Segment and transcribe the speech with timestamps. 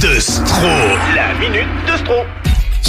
[0.00, 0.66] de Stro.
[1.14, 2.14] La minute de Stro.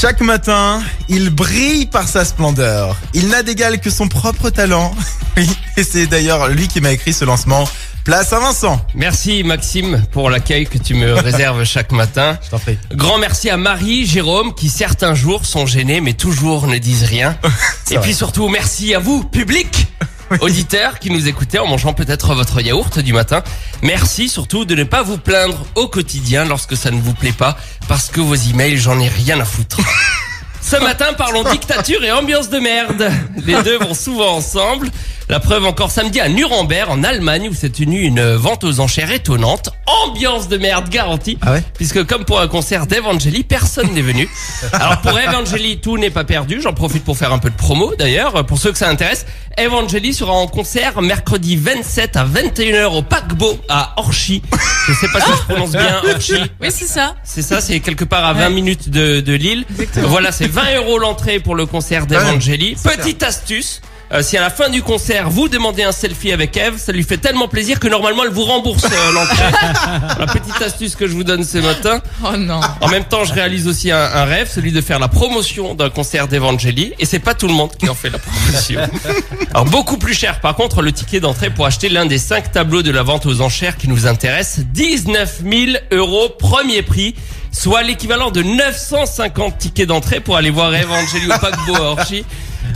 [0.00, 2.96] Chaque matin, il brille par sa splendeur.
[3.14, 4.94] Il n'a d'égal que son propre talent.
[5.36, 7.68] Oui, et c'est d'ailleurs lui qui m'a écrit ce lancement.
[8.02, 8.84] Place à Vincent.
[8.96, 12.36] Merci Maxime pour l'accueil que tu me réserves chaque matin.
[12.44, 12.76] Je t'en prie.
[12.92, 17.36] Grand merci à Marie, Jérôme, qui certains jours sont gênés mais toujours ne disent rien.
[17.90, 18.02] Et vrai.
[18.02, 19.86] puis surtout merci à vous, public,
[20.40, 23.42] auditeurs qui nous écoutez en mangeant peut-être votre yaourt du matin.
[23.82, 27.56] Merci surtout de ne pas vous plaindre au quotidien lorsque ça ne vous plaît pas
[27.88, 29.78] parce que vos emails, j'en ai rien à foutre.
[30.60, 33.10] Ce matin, parlons dictature et ambiance de merde.
[33.46, 34.90] Les deux vont souvent ensemble.
[35.30, 39.10] La preuve encore samedi à Nuremberg, en Allemagne, où s'est tenue une vente aux enchères
[39.10, 39.68] étonnante.
[40.06, 41.36] Ambiance de merde garantie.
[41.42, 44.26] Ah ouais Puisque comme pour un concert d'Evangeli, personne n'est venu.
[44.72, 46.62] Alors pour Evangeli, tout n'est pas perdu.
[46.62, 48.46] J'en profite pour faire un peu de promo d'ailleurs.
[48.46, 49.26] Pour ceux que ça intéresse,
[49.58, 54.40] Evangeli sera en concert mercredi 27 à 21h au paquebot à Orchy.
[54.86, 56.40] Je sais pas si je prononce bien Orchy.
[56.62, 57.16] Oui, c'est ça.
[57.22, 59.66] C'est ça, c'est quelque part à 20 minutes de, de Lille.
[59.96, 62.76] Voilà, c'est 20 euros l'entrée pour le concert d'Evangeli.
[62.82, 63.82] Petite astuce.
[64.12, 67.02] Euh, si à la fin du concert vous demandez un selfie avec Eve, ça lui
[67.02, 69.52] fait tellement plaisir que normalement elle vous rembourse euh, l'entrée.
[70.18, 72.00] la petite astuce que je vous donne ce matin.
[72.24, 72.60] Oh non.
[72.80, 75.90] En même temps, je réalise aussi un, un rêve, celui de faire la promotion d'un
[75.90, 76.94] concert d'Evangeli.
[76.98, 78.80] Et c'est pas tout le monde qui en fait la promotion.
[79.52, 82.82] Alors beaucoup plus cher, par contre, le ticket d'entrée pour acheter l'un des cinq tableaux
[82.82, 84.60] de la vente aux enchères qui nous intéresse.
[84.60, 87.14] 19 000 euros premier prix,
[87.52, 92.24] soit l'équivalent de 950 tickets d'entrée pour aller voir Evangeli au paquebot à Orchy.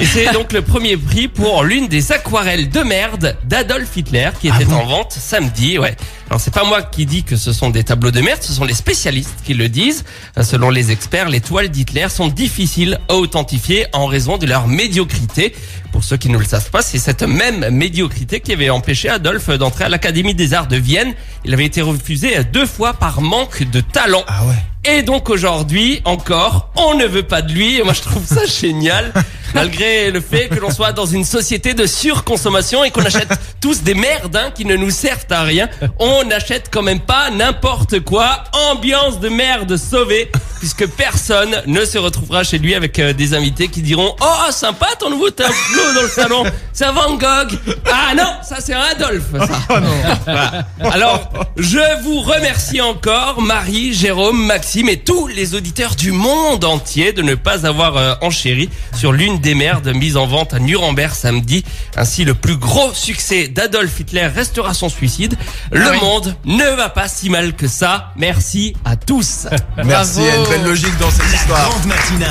[0.00, 4.48] Et c'est donc le premier prix pour l'une des aquarelles de merde d'Adolf Hitler qui
[4.48, 5.78] était en vente samedi.
[5.78, 5.96] Ouais.
[6.28, 8.64] Alors c'est pas moi qui dis que ce sont des tableaux de merde, ce sont
[8.64, 10.04] les spécialistes qui le disent.
[10.38, 14.66] Euh, Selon les experts, les toiles d'Hitler sont difficiles à authentifier en raison de leur
[14.66, 15.54] médiocrité.
[15.92, 19.50] Pour ceux qui ne le savent pas, c'est cette même médiocrité qui avait empêché Adolf
[19.50, 21.12] d'entrer à l'Académie des Arts de Vienne.
[21.44, 24.24] Il avait été refusé deux fois par manque de talent.
[24.26, 24.54] Ah ouais.
[24.84, 27.78] Et donc aujourd'hui, encore, on ne veut pas de lui.
[27.78, 29.12] Et moi, je trouve ça génial.
[29.54, 33.82] Malgré le fait que l'on soit dans une société de surconsommation et qu'on achète tous
[33.82, 35.68] des merdes hein, qui ne nous servent à rien,
[36.00, 38.42] on n'achète quand même pas n'importe quoi.
[38.72, 40.32] Ambiance de merde sauvée,
[40.62, 44.86] puisque personne ne se retrouvera chez lui avec euh, des invités qui diront «Oh, sympa
[44.96, 46.44] ton nouveau tableau dans le salon.
[46.72, 47.58] C'est un Van Gogh.
[47.90, 49.58] Ah non, ça c'est un Adolphe, ça.
[50.78, 50.94] Voilà.
[50.94, 57.12] Alors, je vous remercie encore, Marie, Jérôme, Maxime et tous les auditeurs du monde entier
[57.12, 61.12] de ne pas avoir euh, enchéri sur l'une des merdes mises en vente à Nuremberg
[61.12, 61.64] samedi.
[61.96, 65.36] Ainsi, le plus gros succès d'Adolf Hitler restera son suicide.
[65.72, 65.98] Le oui.
[66.00, 68.12] monde ne va pas si mal que ça.
[68.16, 69.48] Merci à tous.
[69.84, 71.68] Merci, une belle logique dans cette histoire.
[71.70, 72.30] Grande matinale.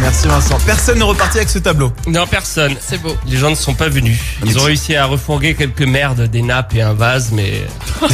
[0.00, 0.58] Merci Vincent.
[0.64, 1.92] Personne ne reparti avec ce tableau.
[2.06, 2.74] Non, personne.
[2.80, 3.16] C'est beau.
[3.26, 4.18] Les gens ne sont pas venus.
[4.44, 7.66] Ils ont réussi à refourguer quelques merdes, des nappes et un vase, mais.